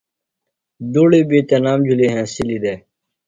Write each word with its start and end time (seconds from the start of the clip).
دُڑیۡ 0.93 1.27
بیۡ 1.29 1.45
تنام 1.49 1.79
جُھلیۡ 1.87 2.13
ہینسِلی 2.13 2.57
دےۡ 2.63 2.79